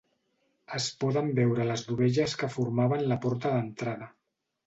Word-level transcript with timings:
Es 0.77 0.85
poden 1.03 1.27
veure 1.39 1.67
les 1.71 1.83
dovelles 1.91 2.35
que 2.43 2.49
formaven 2.55 3.05
la 3.13 3.19
porta 3.27 3.55
d'entrada. 3.57 4.09